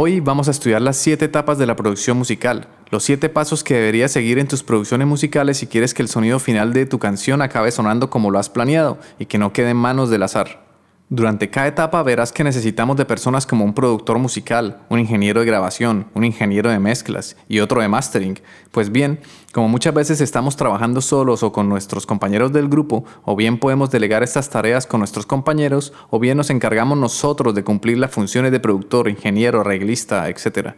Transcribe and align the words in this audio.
Hoy 0.00 0.20
vamos 0.20 0.46
a 0.46 0.52
estudiar 0.52 0.80
las 0.80 0.96
7 0.96 1.24
etapas 1.24 1.58
de 1.58 1.66
la 1.66 1.74
producción 1.74 2.16
musical, 2.16 2.68
los 2.92 3.02
7 3.02 3.30
pasos 3.30 3.64
que 3.64 3.74
deberías 3.74 4.12
seguir 4.12 4.38
en 4.38 4.46
tus 4.46 4.62
producciones 4.62 5.08
musicales 5.08 5.56
si 5.56 5.66
quieres 5.66 5.92
que 5.92 6.02
el 6.02 6.08
sonido 6.08 6.38
final 6.38 6.72
de 6.72 6.86
tu 6.86 7.00
canción 7.00 7.42
acabe 7.42 7.72
sonando 7.72 8.08
como 8.08 8.30
lo 8.30 8.38
has 8.38 8.48
planeado 8.48 8.98
y 9.18 9.26
que 9.26 9.38
no 9.38 9.52
quede 9.52 9.70
en 9.70 9.76
manos 9.76 10.08
del 10.08 10.22
azar. 10.22 10.67
Durante 11.10 11.48
cada 11.48 11.68
etapa 11.68 12.02
verás 12.02 12.32
que 12.32 12.44
necesitamos 12.44 12.98
de 12.98 13.06
personas 13.06 13.46
como 13.46 13.64
un 13.64 13.72
productor 13.72 14.18
musical, 14.18 14.82
un 14.90 14.98
ingeniero 14.98 15.40
de 15.40 15.46
grabación, 15.46 16.06
un 16.12 16.22
ingeniero 16.22 16.68
de 16.68 16.78
mezclas 16.78 17.34
y 17.48 17.60
otro 17.60 17.80
de 17.80 17.88
mastering. 17.88 18.38
Pues 18.72 18.92
bien, 18.92 19.20
como 19.54 19.70
muchas 19.70 19.94
veces 19.94 20.20
estamos 20.20 20.56
trabajando 20.56 21.00
solos 21.00 21.42
o 21.42 21.50
con 21.50 21.66
nuestros 21.66 22.04
compañeros 22.04 22.52
del 22.52 22.68
grupo, 22.68 23.06
o 23.24 23.36
bien 23.36 23.58
podemos 23.58 23.90
delegar 23.90 24.22
estas 24.22 24.50
tareas 24.50 24.86
con 24.86 25.00
nuestros 25.00 25.24
compañeros, 25.24 25.94
o 26.10 26.18
bien 26.18 26.36
nos 26.36 26.50
encargamos 26.50 26.98
nosotros 26.98 27.54
de 27.54 27.64
cumplir 27.64 27.96
las 27.96 28.10
funciones 28.10 28.52
de 28.52 28.60
productor, 28.60 29.08
ingeniero, 29.08 29.62
arreglista, 29.62 30.28
etc. 30.28 30.74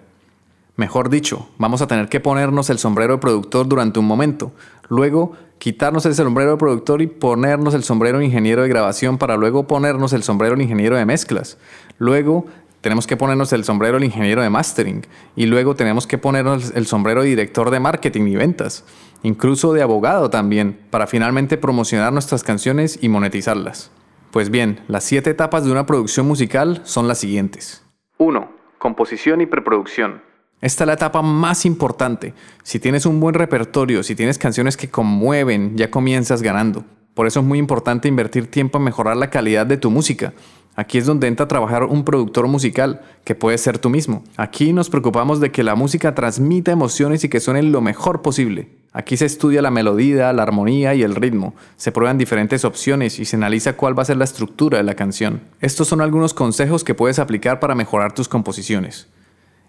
Mejor 0.76 1.10
dicho, 1.10 1.48
vamos 1.58 1.82
a 1.82 1.88
tener 1.88 2.08
que 2.08 2.20
ponernos 2.20 2.70
el 2.70 2.78
sombrero 2.78 3.14
de 3.14 3.20
productor 3.20 3.66
durante 3.66 3.98
un 3.98 4.06
momento, 4.06 4.52
luego 4.88 5.32
quitarnos 5.60 6.06
el 6.06 6.14
sombrero 6.14 6.52
de 6.52 6.56
productor 6.56 7.02
y 7.02 7.06
ponernos 7.06 7.74
el 7.74 7.84
sombrero 7.84 8.18
de 8.18 8.24
ingeniero 8.24 8.62
de 8.62 8.68
grabación 8.68 9.18
para 9.18 9.36
luego 9.36 9.66
ponernos 9.66 10.14
el 10.14 10.22
sombrero 10.22 10.56
de 10.56 10.62
ingeniero 10.62 10.96
de 10.96 11.04
mezclas. 11.04 11.58
Luego 11.98 12.46
tenemos 12.80 13.06
que 13.06 13.18
ponernos 13.18 13.52
el 13.52 13.62
sombrero 13.62 13.96
del 13.96 14.04
ingeniero 14.04 14.40
de 14.40 14.48
mastering 14.48 15.06
y 15.36 15.44
luego 15.44 15.74
tenemos 15.74 16.06
que 16.06 16.16
ponernos 16.16 16.72
el 16.74 16.86
sombrero 16.86 17.22
de 17.22 17.28
director 17.28 17.68
de 17.68 17.78
marketing 17.78 18.28
y 18.28 18.36
ventas, 18.36 18.86
incluso 19.22 19.74
de 19.74 19.82
abogado 19.82 20.30
también, 20.30 20.80
para 20.88 21.06
finalmente 21.06 21.58
promocionar 21.58 22.10
nuestras 22.10 22.42
canciones 22.42 22.98
y 23.02 23.10
monetizarlas. 23.10 23.90
Pues 24.30 24.48
bien, 24.48 24.80
las 24.88 25.04
siete 25.04 25.28
etapas 25.28 25.66
de 25.66 25.72
una 25.72 25.84
producción 25.84 26.26
musical 26.26 26.80
son 26.84 27.06
las 27.06 27.18
siguientes. 27.18 27.84
1. 28.16 28.50
Composición 28.78 29.42
y 29.42 29.46
preproducción. 29.46 30.22
Esta 30.60 30.84
es 30.84 30.86
la 30.88 30.94
etapa 30.94 31.22
más 31.22 31.64
importante. 31.64 32.34
Si 32.62 32.78
tienes 32.78 33.06
un 33.06 33.18
buen 33.18 33.34
repertorio, 33.34 34.02
si 34.02 34.14
tienes 34.14 34.36
canciones 34.36 34.76
que 34.76 34.90
conmueven, 34.90 35.76
ya 35.76 35.90
comienzas 35.90 36.42
ganando. 36.42 36.84
Por 37.14 37.26
eso 37.26 37.40
es 37.40 37.46
muy 37.46 37.58
importante 37.58 38.08
invertir 38.08 38.50
tiempo 38.50 38.78
en 38.78 38.84
mejorar 38.84 39.16
la 39.16 39.30
calidad 39.30 39.66
de 39.66 39.78
tu 39.78 39.90
música. 39.90 40.34
Aquí 40.76 40.98
es 40.98 41.06
donde 41.06 41.26
entra 41.26 41.44
a 41.44 41.48
trabajar 41.48 41.84
un 41.84 42.04
productor 42.04 42.46
musical, 42.46 43.02
que 43.24 43.34
puede 43.34 43.58
ser 43.58 43.78
tú 43.78 43.90
mismo. 43.90 44.22
Aquí 44.36 44.72
nos 44.72 44.88
preocupamos 44.88 45.40
de 45.40 45.50
que 45.50 45.64
la 45.64 45.74
música 45.74 46.14
transmita 46.14 46.72
emociones 46.72 47.24
y 47.24 47.28
que 47.28 47.40
suene 47.40 47.62
lo 47.62 47.80
mejor 47.80 48.22
posible. 48.22 48.68
Aquí 48.92 49.16
se 49.16 49.26
estudia 49.26 49.62
la 49.62 49.70
melodía, 49.70 50.32
la 50.32 50.42
armonía 50.42 50.94
y 50.94 51.02
el 51.02 51.14
ritmo. 51.14 51.54
Se 51.76 51.92
prueban 51.92 52.18
diferentes 52.18 52.64
opciones 52.64 53.18
y 53.18 53.24
se 53.24 53.36
analiza 53.36 53.74
cuál 53.74 53.98
va 53.98 54.02
a 54.02 54.06
ser 54.06 54.16
la 54.16 54.24
estructura 54.24 54.78
de 54.78 54.84
la 54.84 54.94
canción. 54.94 55.40
Estos 55.60 55.88
son 55.88 56.00
algunos 56.00 56.34
consejos 56.34 56.84
que 56.84 56.94
puedes 56.94 57.18
aplicar 57.18 57.60
para 57.60 57.74
mejorar 57.74 58.12
tus 58.12 58.28
composiciones. 58.28 59.08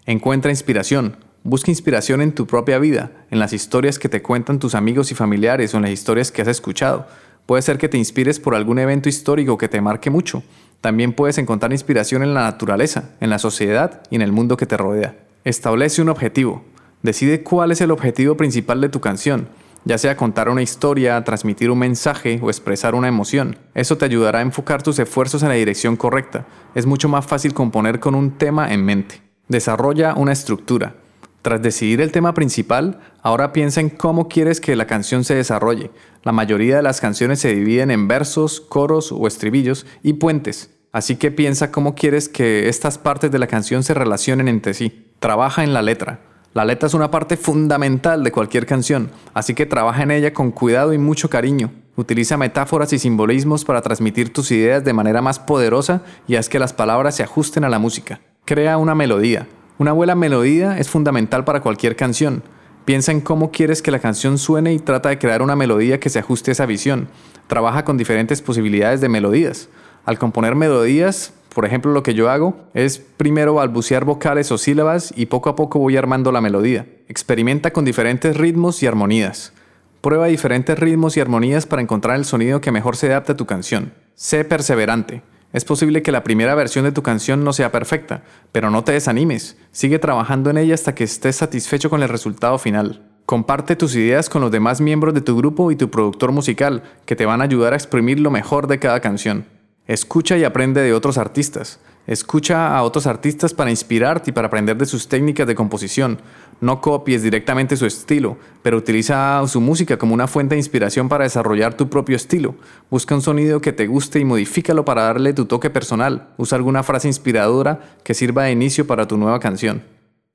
Encuentra 0.04 0.50
inspiración. 0.50 1.16
Busca 1.44 1.70
inspiración 1.70 2.22
en 2.22 2.32
tu 2.32 2.48
propia 2.48 2.80
vida, 2.80 3.12
en 3.30 3.38
las 3.38 3.52
historias 3.52 4.00
que 4.00 4.08
te 4.08 4.20
cuentan 4.20 4.58
tus 4.58 4.74
amigos 4.74 5.12
y 5.12 5.14
familiares 5.14 5.72
o 5.72 5.76
en 5.76 5.84
las 5.84 5.92
historias 5.92 6.32
que 6.32 6.42
has 6.42 6.48
escuchado. 6.48 7.06
Puede 7.46 7.62
ser 7.62 7.78
que 7.78 7.88
te 7.88 7.98
inspires 7.98 8.40
por 8.40 8.56
algún 8.56 8.80
evento 8.80 9.08
histórico 9.08 9.56
que 9.56 9.68
te 9.68 9.80
marque 9.80 10.10
mucho. 10.10 10.42
También 10.80 11.12
puedes 11.12 11.38
encontrar 11.38 11.70
inspiración 11.70 12.24
en 12.24 12.34
la 12.34 12.42
naturaleza, 12.42 13.10
en 13.20 13.30
la 13.30 13.38
sociedad 13.38 14.02
y 14.10 14.16
en 14.16 14.22
el 14.22 14.32
mundo 14.32 14.56
que 14.56 14.66
te 14.66 14.76
rodea. 14.76 15.14
Establece 15.44 16.02
un 16.02 16.08
objetivo. 16.08 16.64
Decide 17.02 17.44
cuál 17.44 17.70
es 17.70 17.80
el 17.80 17.92
objetivo 17.92 18.36
principal 18.36 18.80
de 18.80 18.88
tu 18.88 19.00
canción, 19.00 19.46
ya 19.84 19.98
sea 19.98 20.16
contar 20.16 20.48
una 20.48 20.62
historia, 20.62 21.22
transmitir 21.22 21.70
un 21.70 21.78
mensaje 21.78 22.40
o 22.42 22.50
expresar 22.50 22.96
una 22.96 23.06
emoción. 23.06 23.56
Eso 23.74 23.96
te 23.98 24.04
ayudará 24.04 24.40
a 24.40 24.42
enfocar 24.42 24.82
tus 24.82 24.98
esfuerzos 24.98 25.44
en 25.44 25.48
la 25.50 25.54
dirección 25.54 25.94
correcta. 25.94 26.44
Es 26.74 26.86
mucho 26.86 27.08
más 27.08 27.24
fácil 27.24 27.54
componer 27.54 28.00
con 28.00 28.16
un 28.16 28.32
tema 28.32 28.72
en 28.72 28.84
mente. 28.84 29.31
Desarrolla 29.48 30.14
una 30.14 30.32
estructura. 30.32 30.96
Tras 31.42 31.60
decidir 31.60 32.00
el 32.00 32.12
tema 32.12 32.34
principal, 32.34 33.00
ahora 33.20 33.52
piensa 33.52 33.80
en 33.80 33.90
cómo 33.90 34.28
quieres 34.28 34.60
que 34.60 34.76
la 34.76 34.86
canción 34.86 35.24
se 35.24 35.34
desarrolle. 35.34 35.90
La 36.22 36.30
mayoría 36.30 36.76
de 36.76 36.82
las 36.82 37.00
canciones 37.00 37.40
se 37.40 37.52
dividen 37.52 37.90
en 37.90 38.06
versos, 38.06 38.60
coros 38.60 39.10
o 39.10 39.26
estribillos 39.26 39.84
y 40.04 40.14
puentes. 40.14 40.70
Así 40.92 41.16
que 41.16 41.32
piensa 41.32 41.72
cómo 41.72 41.96
quieres 41.96 42.28
que 42.28 42.68
estas 42.68 42.96
partes 42.98 43.30
de 43.32 43.40
la 43.40 43.48
canción 43.48 43.82
se 43.82 43.94
relacionen 43.94 44.46
entre 44.46 44.72
sí. 44.72 45.10
Trabaja 45.18 45.64
en 45.64 45.72
la 45.74 45.82
letra. 45.82 46.20
La 46.54 46.64
letra 46.64 46.86
es 46.86 46.94
una 46.94 47.10
parte 47.10 47.36
fundamental 47.36 48.22
de 48.22 48.30
cualquier 48.30 48.66
canción, 48.66 49.10
así 49.32 49.54
que 49.54 49.64
trabaja 49.64 50.02
en 50.02 50.10
ella 50.10 50.34
con 50.34 50.52
cuidado 50.52 50.92
y 50.92 50.98
mucho 50.98 51.30
cariño. 51.30 51.72
Utiliza 51.96 52.36
metáforas 52.36 52.92
y 52.92 52.98
simbolismos 52.98 53.64
para 53.64 53.82
transmitir 53.82 54.32
tus 54.32 54.50
ideas 54.50 54.84
de 54.84 54.92
manera 54.92 55.22
más 55.22 55.38
poderosa 55.38 56.02
y 56.28 56.36
haz 56.36 56.48
que 56.48 56.58
las 56.58 56.72
palabras 56.72 57.16
se 57.16 57.22
ajusten 57.22 57.64
a 57.64 57.70
la 57.70 57.78
música. 57.78 58.20
Crea 58.44 58.76
una 58.76 58.96
melodía. 58.96 59.46
Una 59.78 59.92
buena 59.92 60.16
melodía 60.16 60.76
es 60.76 60.90
fundamental 60.90 61.44
para 61.44 61.60
cualquier 61.60 61.94
canción. 61.94 62.42
Piensa 62.84 63.12
en 63.12 63.20
cómo 63.20 63.52
quieres 63.52 63.82
que 63.82 63.92
la 63.92 64.00
canción 64.00 64.36
suene 64.36 64.74
y 64.74 64.80
trata 64.80 65.10
de 65.10 65.18
crear 65.18 65.42
una 65.42 65.54
melodía 65.54 66.00
que 66.00 66.10
se 66.10 66.18
ajuste 66.18 66.50
a 66.50 66.52
esa 66.52 66.66
visión. 66.66 67.06
Trabaja 67.46 67.84
con 67.84 67.96
diferentes 67.96 68.42
posibilidades 68.42 69.00
de 69.00 69.08
melodías. 69.08 69.68
Al 70.04 70.18
componer 70.18 70.56
melodías, 70.56 71.34
por 71.54 71.64
ejemplo, 71.66 71.92
lo 71.92 72.02
que 72.02 72.14
yo 72.14 72.30
hago 72.30 72.56
es 72.74 72.98
primero 72.98 73.54
balbucear 73.54 74.04
vocales 74.04 74.50
o 74.50 74.58
sílabas 74.58 75.14
y 75.16 75.26
poco 75.26 75.48
a 75.48 75.54
poco 75.54 75.78
voy 75.78 75.96
armando 75.96 76.32
la 76.32 76.40
melodía. 76.40 76.88
Experimenta 77.06 77.72
con 77.72 77.84
diferentes 77.84 78.36
ritmos 78.36 78.82
y 78.82 78.88
armonías. 78.88 79.52
Prueba 80.00 80.26
diferentes 80.26 80.76
ritmos 80.76 81.16
y 81.16 81.20
armonías 81.20 81.64
para 81.64 81.80
encontrar 81.80 82.16
el 82.16 82.24
sonido 82.24 82.60
que 82.60 82.72
mejor 82.72 82.96
se 82.96 83.06
adapte 83.06 83.32
a 83.32 83.36
tu 83.36 83.46
canción. 83.46 83.92
Sé 84.16 84.44
perseverante. 84.44 85.22
Es 85.52 85.64
posible 85.64 86.02
que 86.02 86.12
la 86.12 86.24
primera 86.24 86.54
versión 86.54 86.84
de 86.84 86.92
tu 86.92 87.02
canción 87.02 87.44
no 87.44 87.52
sea 87.52 87.70
perfecta, 87.70 88.22
pero 88.52 88.70
no 88.70 88.84
te 88.84 88.92
desanimes, 88.92 89.58
sigue 89.70 89.98
trabajando 89.98 90.48
en 90.50 90.58
ella 90.58 90.74
hasta 90.74 90.94
que 90.94 91.04
estés 91.04 91.36
satisfecho 91.36 91.90
con 91.90 92.02
el 92.02 92.08
resultado 92.08 92.58
final. 92.58 93.02
Comparte 93.26 93.76
tus 93.76 93.94
ideas 93.94 94.28
con 94.28 94.40
los 94.40 94.50
demás 94.50 94.80
miembros 94.80 95.14
de 95.14 95.20
tu 95.20 95.36
grupo 95.36 95.70
y 95.70 95.76
tu 95.76 95.90
productor 95.90 96.32
musical, 96.32 96.82
que 97.04 97.16
te 97.16 97.26
van 97.26 97.40
a 97.40 97.44
ayudar 97.44 97.72
a 97.74 97.76
exprimir 97.76 98.18
lo 98.18 98.30
mejor 98.30 98.66
de 98.66 98.78
cada 98.78 99.00
canción. 99.00 99.44
Escucha 99.86 100.38
y 100.38 100.44
aprende 100.44 100.80
de 100.80 100.94
otros 100.94 101.18
artistas. 101.18 101.80
Escucha 102.06 102.76
a 102.76 102.82
otros 102.82 103.06
artistas 103.06 103.54
para 103.54 103.70
inspirarte 103.70 104.30
y 104.30 104.32
para 104.32 104.48
aprender 104.48 104.76
de 104.76 104.86
sus 104.86 105.08
técnicas 105.08 105.46
de 105.46 105.54
composición. 105.54 106.18
No 106.60 106.80
copies 106.80 107.22
directamente 107.22 107.76
su 107.76 107.86
estilo, 107.86 108.36
pero 108.62 108.76
utiliza 108.76 109.40
su 109.46 109.60
música 109.60 109.96
como 109.96 110.14
una 110.14 110.26
fuente 110.26 110.56
de 110.56 110.60
inspiración 110.60 111.08
para 111.08 111.24
desarrollar 111.24 111.74
tu 111.74 111.88
propio 111.88 112.16
estilo. 112.16 112.56
Busca 112.90 113.14
un 113.14 113.22
sonido 113.22 113.60
que 113.60 113.72
te 113.72 113.86
guste 113.86 114.18
y 114.18 114.24
modifícalo 114.24 114.84
para 114.84 115.02
darle 115.02 115.32
tu 115.32 115.46
toque 115.46 115.70
personal. 115.70 116.30
Usa 116.38 116.56
alguna 116.56 116.82
frase 116.82 117.06
inspiradora 117.06 117.80
que 118.02 118.14
sirva 118.14 118.44
de 118.44 118.52
inicio 118.52 118.86
para 118.86 119.06
tu 119.06 119.16
nueva 119.16 119.38
canción. 119.38 119.84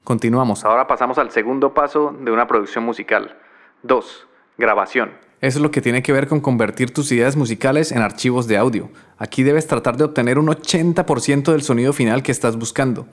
Continuamos. 0.05 0.63
Ahora 0.63 0.87
pasamos 0.87 1.17
al 1.17 1.31
segundo 1.31 1.73
paso 1.73 2.15
de 2.21 2.31
una 2.31 2.47
producción 2.47 2.85
musical. 2.85 3.37
2. 3.83 4.27
Grabación. 4.57 5.26
Es 5.39 5.55
lo 5.55 5.69
que 5.69 5.81
tiene 5.81 6.01
que 6.01 6.13
ver 6.13 6.27
con 6.27 6.39
convertir 6.39 6.91
tus 6.91 7.11
ideas 7.11 7.35
musicales 7.35 7.91
en 7.91 7.99
archivos 7.99 8.47
de 8.47 8.57
audio. 8.57 8.89
Aquí 9.19 9.43
debes 9.43 9.67
tratar 9.67 9.95
de 9.95 10.05
obtener 10.05 10.39
un 10.39 10.47
80% 10.47 11.51
del 11.51 11.61
sonido 11.61 11.93
final 11.93 12.23
que 12.23 12.31
estás 12.31 12.57
buscando. 12.57 13.05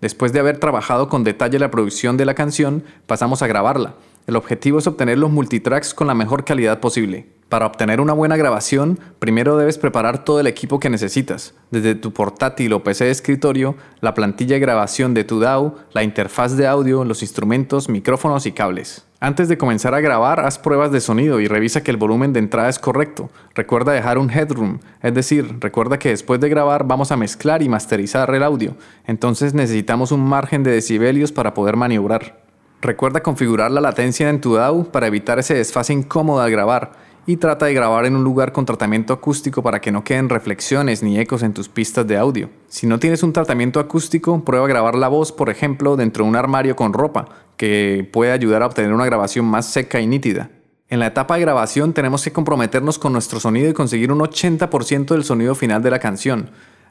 Después 0.00 0.32
de 0.32 0.40
haber 0.40 0.58
trabajado 0.58 1.08
con 1.08 1.22
detalle 1.22 1.60
la 1.60 1.70
producción 1.70 2.16
de 2.16 2.24
la 2.24 2.34
canción, 2.34 2.82
pasamos 3.06 3.42
a 3.42 3.46
grabarla. 3.46 3.94
El 4.26 4.34
objetivo 4.34 4.80
es 4.80 4.88
obtener 4.88 5.18
los 5.18 5.30
multitracks 5.30 5.94
con 5.94 6.08
la 6.08 6.14
mejor 6.14 6.44
calidad 6.44 6.80
posible. 6.80 7.28
Para 7.48 7.66
obtener 7.66 8.00
una 8.00 8.12
buena 8.12 8.36
grabación, 8.36 8.98
primero 9.20 9.56
debes 9.56 9.78
preparar 9.78 10.24
todo 10.24 10.40
el 10.40 10.48
equipo 10.48 10.80
que 10.80 10.90
necesitas, 10.90 11.54
desde 11.70 11.94
tu 11.94 12.12
portátil 12.12 12.72
o 12.72 12.82
PC 12.82 13.04
de 13.04 13.10
escritorio, 13.12 13.76
la 14.00 14.14
plantilla 14.14 14.54
de 14.54 14.60
grabación 14.60 15.14
de 15.14 15.24
tu 15.24 15.38
DAW, 15.38 15.76
la 15.92 16.02
interfaz 16.02 16.56
de 16.56 16.66
audio, 16.66 17.04
los 17.04 17.22
instrumentos, 17.22 17.88
micrófonos 17.88 18.46
y 18.46 18.52
cables. 18.52 19.07
Antes 19.20 19.48
de 19.48 19.58
comenzar 19.58 19.96
a 19.96 20.00
grabar, 20.00 20.38
haz 20.38 20.60
pruebas 20.60 20.92
de 20.92 21.00
sonido 21.00 21.40
y 21.40 21.48
revisa 21.48 21.82
que 21.82 21.90
el 21.90 21.96
volumen 21.96 22.32
de 22.32 22.38
entrada 22.38 22.68
es 22.68 22.78
correcto. 22.78 23.30
Recuerda 23.52 23.92
dejar 23.92 24.16
un 24.16 24.30
headroom, 24.30 24.78
es 25.02 25.12
decir, 25.12 25.56
recuerda 25.58 25.98
que 25.98 26.10
después 26.10 26.38
de 26.38 26.48
grabar 26.48 26.86
vamos 26.86 27.10
a 27.10 27.16
mezclar 27.16 27.60
y 27.60 27.68
masterizar 27.68 28.32
el 28.32 28.44
audio, 28.44 28.76
entonces 29.08 29.54
necesitamos 29.54 30.12
un 30.12 30.20
margen 30.20 30.62
de 30.62 30.70
decibelios 30.70 31.32
para 31.32 31.52
poder 31.52 31.74
maniobrar. 31.74 32.44
Recuerda 32.80 33.20
configurar 33.20 33.72
la 33.72 33.80
latencia 33.80 34.30
en 34.30 34.40
tu 34.40 34.54
DAW 34.54 34.92
para 34.92 35.08
evitar 35.08 35.40
ese 35.40 35.54
desfase 35.54 35.92
incómodo 35.92 36.40
al 36.40 36.52
grabar 36.52 36.92
y 37.28 37.36
trata 37.36 37.66
de 37.66 37.74
grabar 37.74 38.06
en 38.06 38.16
un 38.16 38.24
lugar 38.24 38.52
con 38.52 38.64
tratamiento 38.64 39.12
acústico 39.12 39.62
para 39.62 39.82
que 39.82 39.92
no 39.92 40.02
queden 40.02 40.30
reflexiones 40.30 41.02
ni 41.02 41.18
ecos 41.18 41.42
en 41.42 41.52
tus 41.52 41.68
pistas 41.68 42.06
de 42.06 42.16
audio. 42.16 42.48
Si 42.68 42.86
no 42.86 42.98
tienes 42.98 43.22
un 43.22 43.34
tratamiento 43.34 43.80
acústico, 43.80 44.42
prueba 44.46 44.64
a 44.64 44.68
grabar 44.68 44.94
la 44.94 45.08
voz, 45.08 45.30
por 45.30 45.50
ejemplo, 45.50 45.94
dentro 45.96 46.24
de 46.24 46.30
un 46.30 46.36
armario 46.36 46.74
con 46.74 46.94
ropa, 46.94 47.26
que 47.58 48.08
puede 48.10 48.32
ayudar 48.32 48.62
a 48.62 48.66
obtener 48.66 48.94
una 48.94 49.04
grabación 49.04 49.44
más 49.44 49.66
seca 49.66 50.00
y 50.00 50.06
nítida. 50.06 50.48
En 50.88 51.00
la 51.00 51.08
etapa 51.08 51.34
de 51.34 51.42
grabación 51.42 51.92
tenemos 51.92 52.24
que 52.24 52.32
comprometernos 52.32 52.98
con 52.98 53.12
nuestro 53.12 53.40
sonido 53.40 53.68
y 53.68 53.74
conseguir 53.74 54.10
un 54.10 54.20
80% 54.20 55.08
del 55.08 55.24
sonido 55.24 55.54
final 55.54 55.82
de 55.82 55.90
la 55.90 55.98
canción. 55.98 56.48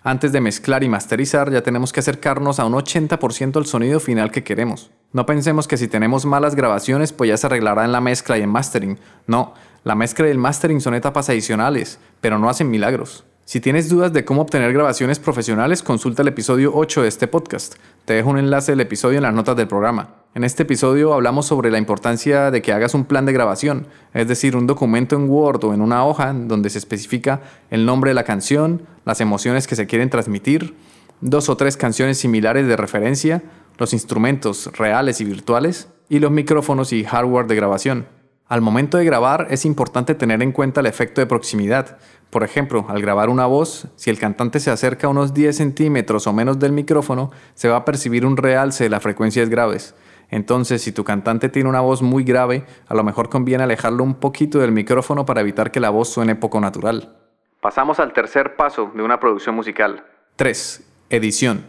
Antes 0.07 0.31
de 0.31 0.39
mezclar 0.39 0.86
y 0.86 0.88
masterizar 0.88 1.51
ya 1.51 1.63
tenemos 1.63 1.92
que 1.92 2.00
acercarnos 2.00 2.62
a 2.62 2.65
un 2.65 2.71
80% 2.71 3.51
del 3.51 3.65
sonido 3.65 4.00
final 4.00 4.31
que 4.31 4.42
queremos. 4.42 4.89
No 5.12 5.25
pensemos 5.25 5.68
que 5.68 5.75
si 5.75 5.89
tenemos 5.89 6.25
malas 6.25 6.56
grabaciones 6.56 7.12
pues 7.12 7.27
ya 7.27 7.36
se 7.36 7.48
arreglará 7.48 7.83
en 7.83 7.92
la 7.92 8.00
mezcla 8.00 8.38
y 8.38 8.42
en 8.42 8.50
mastering. 8.50 8.98
No, 9.25 9.54
la 9.83 9.95
mezcla 9.95 10.25
y 10.25 10.31
el 10.31 10.38
mastering 10.38 10.80
son 10.80 10.94
etapas 10.94 11.27
adicionales, 11.27 12.00
pero 12.21 12.39
no 12.39 12.48
hacen 12.48 12.69
milagros. 12.69 13.25
Si 13.47 13.61
tienes 13.61 13.88
dudas 13.88 14.11
de 14.11 14.25
cómo 14.25 14.41
obtener 14.41 14.73
grabaciones 14.73 15.19
profesionales, 15.19 15.81
consulta 15.81 16.21
el 16.21 16.27
episodio 16.27 16.73
8 16.75 17.03
de 17.03 17.07
este 17.07 17.29
podcast. 17.29 17.75
Te 18.03 18.15
dejo 18.15 18.29
un 18.29 18.39
enlace 18.39 18.73
del 18.73 18.81
episodio 18.81 19.19
en 19.19 19.23
las 19.23 19.33
notas 19.33 19.55
del 19.55 19.69
programa. 19.69 20.15
En 20.35 20.44
este 20.44 20.63
episodio 20.63 21.13
hablamos 21.13 21.45
sobre 21.45 21.71
la 21.71 21.77
importancia 21.77 22.51
de 22.51 22.61
que 22.61 22.73
hagas 22.73 22.94
un 22.94 23.05
plan 23.05 23.25
de 23.25 23.31
grabación, 23.31 23.88
es 24.13 24.27
decir, 24.27 24.57
un 24.57 24.67
documento 24.67 25.15
en 25.15 25.29
Word 25.29 25.63
o 25.63 25.73
en 25.73 25.79
una 25.79 26.05
hoja 26.05 26.33
donde 26.33 26.69
se 26.69 26.77
especifica 26.77 27.39
el 27.69 27.85
nombre 27.85 28.09
de 28.09 28.15
la 28.15 28.25
canción, 28.25 28.81
las 29.05 29.21
emociones 29.21 29.65
que 29.65 29.77
se 29.77 29.88
quieren 29.88 30.09
transmitir, 30.09 30.75
dos 31.21 31.47
o 31.47 31.55
tres 31.55 31.77
canciones 31.77 32.17
similares 32.17 32.67
de 32.67 32.75
referencia, 32.75 33.44
los 33.77 33.94
instrumentos 33.94 34.69
reales 34.77 35.21
y 35.21 35.23
virtuales 35.23 35.88
y 36.09 36.19
los 36.19 36.31
micrófonos 36.31 36.91
y 36.91 37.05
hardware 37.05 37.47
de 37.47 37.55
grabación. 37.55 38.16
Al 38.49 38.61
momento 38.61 38.97
de 38.97 39.03
grabar 39.03 39.47
es 39.49 39.65
importante 39.65 40.15
tener 40.15 40.41
en 40.41 40.53
cuenta 40.53 40.79
el 40.79 40.85
efecto 40.85 41.19
de 41.19 41.27
proximidad. 41.27 41.97
Por 42.29 42.44
ejemplo, 42.44 42.85
al 42.88 43.01
grabar 43.01 43.27
una 43.27 43.45
voz, 43.45 43.89
si 43.97 44.09
el 44.09 44.19
cantante 44.19 44.61
se 44.61 44.71
acerca 44.71 45.09
unos 45.09 45.33
10 45.33 45.57
centímetros 45.57 46.27
o 46.27 46.33
menos 46.33 46.57
del 46.57 46.71
micrófono, 46.71 47.29
se 47.55 47.67
va 47.67 47.75
a 47.75 47.85
percibir 47.85 48.25
un 48.25 48.38
realce 48.38 48.85
de 48.85 48.89
las 48.89 49.03
frecuencias 49.03 49.49
graves. 49.49 49.95
Entonces, 50.29 50.81
si 50.81 50.94
tu 50.94 51.03
cantante 51.03 51.49
tiene 51.49 51.67
una 51.67 51.81
voz 51.81 52.01
muy 52.01 52.23
grave, 52.23 52.65
a 52.88 52.95
lo 52.95 53.03
mejor 53.03 53.27
conviene 53.27 53.65
alejarlo 53.65 54.03
un 54.03 54.15
poquito 54.15 54.59
del 54.59 54.71
micrófono 54.71 55.25
para 55.25 55.41
evitar 55.41 55.69
que 55.69 55.81
la 55.81 55.89
voz 55.89 56.07
suene 56.07 56.35
poco 56.35 56.61
natural. 56.61 57.17
Pasamos 57.59 57.99
al 57.99 58.13
tercer 58.13 58.55
paso 58.55 58.91
de 58.95 59.03
una 59.03 59.19
producción 59.19 59.55
musical. 59.55 60.05
3. 60.38 60.83
Edición. 61.09 61.65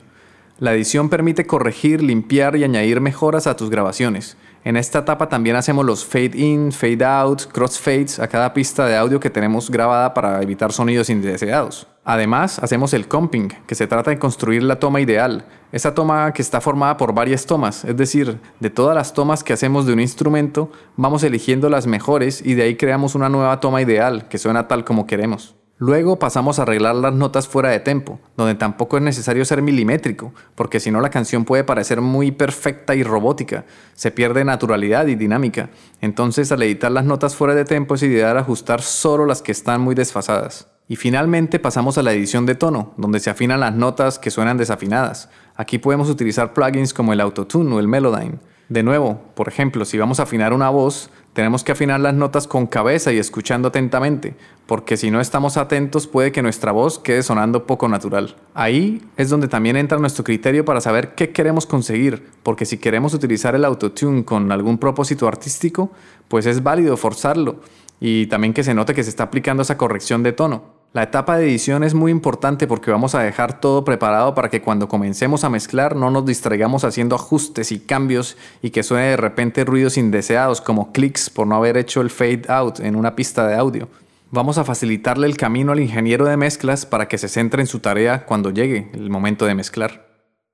La 0.60 0.74
edición 0.74 1.08
permite 1.08 1.46
corregir, 1.46 2.02
limpiar 2.02 2.56
y 2.56 2.64
añadir 2.64 3.00
mejoras 3.00 3.46
a 3.46 3.56
tus 3.56 3.70
grabaciones. 3.70 4.36
En 4.68 4.76
esta 4.76 4.98
etapa 4.98 5.30
también 5.30 5.56
hacemos 5.56 5.82
los 5.82 6.04
fade 6.04 6.32
in, 6.34 6.72
fade 6.72 7.02
out, 7.02 7.44
crossfades 7.50 8.18
a 8.18 8.28
cada 8.28 8.52
pista 8.52 8.84
de 8.84 8.98
audio 8.98 9.18
que 9.18 9.30
tenemos 9.30 9.70
grabada 9.70 10.12
para 10.12 10.42
evitar 10.42 10.72
sonidos 10.72 11.08
indeseados. 11.08 11.86
Además, 12.04 12.58
hacemos 12.58 12.92
el 12.92 13.08
comping, 13.08 13.48
que 13.66 13.74
se 13.74 13.86
trata 13.86 14.10
de 14.10 14.18
construir 14.18 14.62
la 14.62 14.78
toma 14.78 15.00
ideal. 15.00 15.46
Esa 15.72 15.94
toma 15.94 16.34
que 16.34 16.42
está 16.42 16.60
formada 16.60 16.98
por 16.98 17.14
varias 17.14 17.46
tomas, 17.46 17.82
es 17.86 17.96
decir, 17.96 18.40
de 18.60 18.68
todas 18.68 18.94
las 18.94 19.14
tomas 19.14 19.42
que 19.42 19.54
hacemos 19.54 19.86
de 19.86 19.94
un 19.94 20.00
instrumento, 20.00 20.70
vamos 20.96 21.22
eligiendo 21.22 21.70
las 21.70 21.86
mejores 21.86 22.44
y 22.44 22.52
de 22.52 22.64
ahí 22.64 22.76
creamos 22.76 23.14
una 23.14 23.30
nueva 23.30 23.60
toma 23.60 23.80
ideal 23.80 24.28
que 24.28 24.36
suena 24.36 24.68
tal 24.68 24.84
como 24.84 25.06
queremos. 25.06 25.57
Luego 25.80 26.18
pasamos 26.18 26.58
a 26.58 26.62
arreglar 26.62 26.96
las 26.96 27.14
notas 27.14 27.46
fuera 27.46 27.70
de 27.70 27.78
tempo, 27.78 28.18
donde 28.36 28.56
tampoco 28.56 28.96
es 28.96 29.02
necesario 29.02 29.44
ser 29.44 29.62
milimétrico, 29.62 30.32
porque 30.56 30.80
si 30.80 30.90
no 30.90 31.00
la 31.00 31.10
canción 31.10 31.44
puede 31.44 31.62
parecer 31.62 32.00
muy 32.00 32.32
perfecta 32.32 32.96
y 32.96 33.04
robótica, 33.04 33.64
se 33.94 34.10
pierde 34.10 34.44
naturalidad 34.44 35.06
y 35.06 35.14
dinámica. 35.14 35.70
Entonces 36.00 36.50
al 36.50 36.64
editar 36.64 36.90
las 36.90 37.04
notas 37.04 37.36
fuera 37.36 37.54
de 37.54 37.64
tempo 37.64 37.94
es 37.94 38.02
ideal 38.02 38.36
ajustar 38.38 38.82
solo 38.82 39.24
las 39.24 39.40
que 39.40 39.52
están 39.52 39.80
muy 39.80 39.94
desfasadas. 39.94 40.66
Y 40.88 40.96
finalmente 40.96 41.60
pasamos 41.60 41.96
a 41.96 42.02
la 42.02 42.12
edición 42.12 42.44
de 42.44 42.56
tono, 42.56 42.94
donde 42.96 43.20
se 43.20 43.30
afinan 43.30 43.60
las 43.60 43.74
notas 43.74 44.18
que 44.18 44.32
suenan 44.32 44.56
desafinadas. 44.56 45.28
Aquí 45.54 45.78
podemos 45.78 46.10
utilizar 46.10 46.54
plugins 46.54 46.92
como 46.92 47.12
el 47.12 47.20
Autotune 47.20 47.72
o 47.72 47.78
el 47.78 47.86
Melodyne. 47.86 48.38
De 48.68 48.82
nuevo, 48.82 49.20
por 49.34 49.48
ejemplo, 49.48 49.84
si 49.84 49.96
vamos 49.96 50.18
a 50.18 50.24
afinar 50.24 50.52
una 50.52 50.70
voz, 50.70 51.10
tenemos 51.32 51.62
que 51.62 51.72
afinar 51.72 52.00
las 52.00 52.14
notas 52.14 52.46
con 52.46 52.66
cabeza 52.66 53.12
y 53.12 53.18
escuchando 53.18 53.68
atentamente, 53.68 54.34
porque 54.66 54.96
si 54.96 55.10
no 55.10 55.20
estamos 55.20 55.56
atentos 55.56 56.06
puede 56.06 56.32
que 56.32 56.42
nuestra 56.42 56.72
voz 56.72 56.98
quede 56.98 57.22
sonando 57.22 57.66
poco 57.66 57.88
natural. 57.88 58.36
Ahí 58.54 59.02
es 59.16 59.28
donde 59.28 59.48
también 59.48 59.76
entra 59.76 59.98
nuestro 59.98 60.24
criterio 60.24 60.64
para 60.64 60.80
saber 60.80 61.14
qué 61.14 61.30
queremos 61.30 61.66
conseguir, 61.66 62.28
porque 62.42 62.66
si 62.66 62.78
queremos 62.78 63.14
utilizar 63.14 63.54
el 63.54 63.64
autotune 63.64 64.24
con 64.24 64.50
algún 64.52 64.78
propósito 64.78 65.28
artístico, 65.28 65.90
pues 66.28 66.46
es 66.46 66.62
válido 66.62 66.96
forzarlo 66.96 67.60
y 68.00 68.26
también 68.26 68.52
que 68.54 68.64
se 68.64 68.74
note 68.74 68.94
que 68.94 69.04
se 69.04 69.10
está 69.10 69.24
aplicando 69.24 69.62
esa 69.62 69.76
corrección 69.76 70.22
de 70.22 70.32
tono. 70.32 70.77
La 70.94 71.02
etapa 71.02 71.36
de 71.36 71.44
edición 71.44 71.84
es 71.84 71.92
muy 71.92 72.10
importante 72.10 72.66
porque 72.66 72.90
vamos 72.90 73.14
a 73.14 73.22
dejar 73.22 73.60
todo 73.60 73.84
preparado 73.84 74.34
para 74.34 74.48
que 74.48 74.62
cuando 74.62 74.88
comencemos 74.88 75.44
a 75.44 75.50
mezclar 75.50 75.94
no 75.94 76.10
nos 76.10 76.24
distraigamos 76.24 76.82
haciendo 76.82 77.14
ajustes 77.14 77.72
y 77.72 77.78
cambios 77.78 78.38
y 78.62 78.70
que 78.70 78.82
suene 78.82 79.08
de 79.08 79.18
repente 79.18 79.66
ruidos 79.66 79.98
indeseados 79.98 80.62
como 80.62 80.90
clics 80.90 81.28
por 81.28 81.46
no 81.46 81.56
haber 81.56 81.76
hecho 81.76 82.00
el 82.00 82.08
fade 82.08 82.44
out 82.48 82.80
en 82.80 82.96
una 82.96 83.14
pista 83.14 83.46
de 83.46 83.54
audio. 83.54 83.88
Vamos 84.30 84.56
a 84.56 84.64
facilitarle 84.64 85.26
el 85.26 85.36
camino 85.36 85.72
al 85.72 85.80
ingeniero 85.80 86.24
de 86.24 86.38
mezclas 86.38 86.86
para 86.86 87.06
que 87.06 87.18
se 87.18 87.28
centre 87.28 87.60
en 87.60 87.66
su 87.66 87.80
tarea 87.80 88.24
cuando 88.24 88.50
llegue 88.50 88.90
el 88.94 89.10
momento 89.10 89.44
de 89.44 89.54
mezclar. 89.54 90.06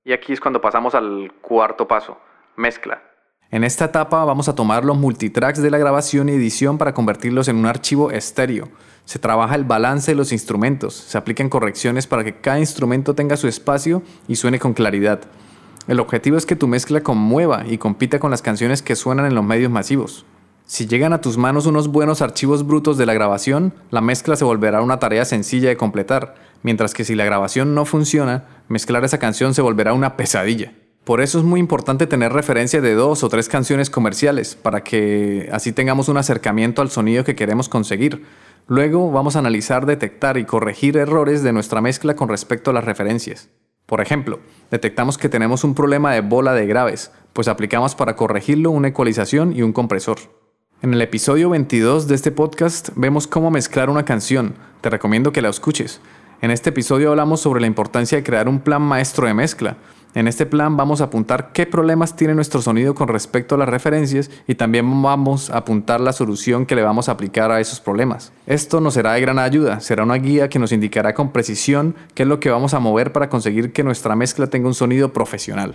Y 0.05 0.13
aquí 0.13 0.33
es 0.33 0.41
cuando 0.41 0.61
pasamos 0.61 0.97
al 0.97 1.33
cuarto 1.43 1.87
paso, 1.87 2.19
mezcla. 2.57 3.14
En 3.55 3.63
esta 3.63 3.85
etapa 3.85 4.25
vamos 4.25 4.49
a 4.49 4.57
tomar 4.57 4.85
los 4.85 4.99
multitracks 4.99 5.63
de 5.63 5.71
la 5.71 5.79
grabación 5.79 6.29
y 6.29 6.33
edición 6.33 6.77
para 6.77 6.93
convertirlos 6.93 7.47
en 7.47 7.55
un 7.55 7.67
archivo 7.67 8.11
estéreo. 8.11 8.69
Se 9.05 9.21
trabaja 9.21 9.55
el 9.55 9.63
balance 9.63 10.11
de 10.11 10.17
los 10.17 10.33
instrumentos, 10.33 10.93
se 10.95 11.17
aplican 11.17 11.49
correcciones 11.49 12.09
para 12.09 12.25
que 12.25 12.41
cada 12.41 12.59
instrumento 12.59 13.15
tenga 13.15 13.37
su 13.37 13.47
espacio 13.47 14.03
y 14.27 14.35
suene 14.35 14.59
con 14.59 14.75
claridad. 14.75 15.21
El 15.87 16.01
objetivo 16.01 16.37
es 16.37 16.47
que 16.47 16.57
tu 16.57 16.67
mezcla 16.67 17.05
conmueva 17.05 17.65
y 17.65 17.79
compita 17.79 18.19
con 18.19 18.33
las 18.33 18.43
canciones 18.43 18.83
que 18.83 18.97
suenan 18.97 19.27
en 19.27 19.37
los 19.37 19.45
medios 19.45 19.71
masivos. 19.71 20.27
Si 20.67 20.89
llegan 20.89 21.13
a 21.13 21.21
tus 21.21 21.39
manos 21.39 21.67
unos 21.67 21.87
buenos 21.87 22.23
archivos 22.23 22.67
brutos 22.67 22.99
de 22.99 23.07
la 23.07 23.15
grabación, 23.15 23.73
la 23.93 24.01
mezcla 24.01 24.35
se 24.35 24.45
volverá 24.45 24.83
una 24.83 24.99
tarea 24.99 25.25
sencilla 25.25 25.69
de 25.69 25.77
completar, 25.77 26.35
mientras 26.65 26.93
que 26.93 27.05
si 27.05 27.15
la 27.15 27.25
grabación 27.25 27.73
no 27.73 27.85
funciona, 27.85 28.47
mezclar 28.67 29.05
esa 29.05 29.19
canción 29.19 29.55
se 29.55 29.63
volverá 29.63 29.95
una 29.95 30.17
pesadilla. 30.17 30.73
Por 31.05 31.21
eso 31.21 31.39
es 31.39 31.45
muy 31.45 31.61
importante 31.61 32.07
tener 32.07 32.33
referencia 32.33 32.81
de 32.81 32.95
dos 32.95 33.23
o 33.25 33.29
tres 33.29 33.51
canciones 33.51 33.91
comerciales, 33.91 34.55
para 34.55 34.83
que 34.83 35.51
así 35.53 35.71
tengamos 35.73 36.09
un 36.09 36.17
acercamiento 36.17 36.81
al 36.81 36.91
sonido 36.91 37.25
que 37.25 37.37
queremos 37.37 37.69
conseguir. 37.69 38.25
Luego 38.69 39.11
vamos 39.13 39.37
a 39.37 39.41
analizar, 39.41 39.85
detectar 39.85 40.39
y 40.39 40.47
corregir 40.47 40.97
errores 40.97 41.43
de 41.43 41.53
nuestra 41.53 41.83
mezcla 41.83 42.17
con 42.17 42.31
respecto 42.31 42.71
a 42.71 42.73
las 42.73 42.85
referencias. 42.85 43.51
Por 43.85 44.01
ejemplo, 44.01 44.41
detectamos 44.71 45.19
que 45.19 45.29
tenemos 45.29 45.63
un 45.63 45.75
problema 45.75 46.15
de 46.15 46.23
bola 46.23 46.55
de 46.55 46.67
graves, 46.67 47.11
pues 47.35 47.49
aplicamos 47.49 47.95
para 47.95 48.17
corregirlo 48.17 48.71
una 48.71 48.89
ecualización 48.89 49.55
y 49.55 49.61
un 49.61 49.75
compresor. 49.75 50.17
En 50.81 50.95
el 50.95 51.03
episodio 51.03 51.51
22 51.51 52.09
de 52.09 52.15
este 52.15 52.33
podcast 52.33 52.89
vemos 52.97 53.27
cómo 53.27 53.51
mezclar 53.51 53.91
una 53.91 54.07
canción, 54.07 54.55
te 54.81 54.89
recomiendo 54.89 55.33
que 55.33 55.43
la 55.43 55.51
escuches. 55.51 56.01
En 56.41 56.51
este 56.51 56.71
episodio 56.71 57.11
hablamos 57.11 57.41
sobre 57.41 57.61
la 57.61 57.67
importancia 57.67 58.17
de 58.17 58.25
crear 58.25 58.49
un 58.49 58.61
plan 58.61 58.81
maestro 58.81 59.27
de 59.27 59.35
mezcla, 59.35 59.77
en 60.15 60.29
este 60.29 60.47
plan 60.47 60.77
vamos 60.77 61.01
a 61.01 61.05
apuntar 61.05 61.53
qué 61.53 61.67
problemas 61.67 62.17
tiene 62.17 62.35
nuestro 62.35 62.63
sonido 62.63 62.95
con 62.95 63.09
respecto 63.09 63.57
a 63.57 63.59
las 63.59 63.69
referencias 63.69 64.31
y 64.47 64.55
también 64.55 65.03
vamos 65.03 65.51
a 65.51 65.59
apuntar 65.59 66.01
la 66.01 66.13
solución 66.13 66.67
que 66.67 66.77
le 66.77 66.83
vamos 66.83 67.09
a 67.09 67.13
aplicar 67.13 67.51
a 67.51 67.61
esos 67.61 67.81
problemas. 67.81 68.33
Esto 68.47 68.81
nos 68.81 68.95
será 68.95 69.15
de 69.15 69.21
gran 69.21 69.39
ayuda, 69.39 69.81
será 69.81 70.05
una 70.05 70.15
guía 70.15 70.49
que 70.49 70.59
nos 70.59 70.73
indicará 70.73 71.15
con 71.15 71.33
precisión 71.33 71.97
qué 72.15 72.23
es 72.23 72.29
lo 72.29 72.41
que 72.41 72.51
vamos 72.51 72.75
a 72.75 72.81
mover 72.81 73.13
para 73.13 73.29
conseguir 73.29 73.73
que 73.73 73.83
nuestra 73.83 74.15
mezcla 74.15 74.47
tenga 74.47 74.69
un 74.69 74.75
sonido 74.75 75.13
profesional. 75.13 75.75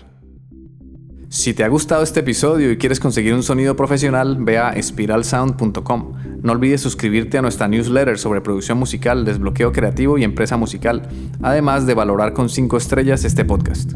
Si 1.32 1.54
te 1.54 1.64
ha 1.64 1.68
gustado 1.68 2.02
este 2.02 2.22
episodio 2.22 2.72
y 2.72 2.78
quieres 2.78 3.00
conseguir 3.00 3.36
un 3.36 3.44
sonido 3.44 3.76
profesional, 3.76 4.38
ve 4.40 4.58
a 4.58 4.74
spiralsound.com. 4.82 6.14
No 6.42 6.52
olvides 6.54 6.82
suscribirte 6.82 7.38
a 7.38 7.44
nuestra 7.44 7.68
newsletter 7.68 8.18
sobre 8.18 8.42
producción 8.42 8.80
musical, 8.80 9.26
desbloqueo 9.26 9.72
creativo 9.72 10.18
y 10.18 10.24
empresa 10.24 10.58
musical, 10.58 11.08
además 11.44 11.86
de 11.86 11.94
valorar 11.94 12.34
con 12.34 12.50
5 12.50 12.78
estrellas 12.78 13.26
este 13.26 13.46
podcast. 13.46 13.92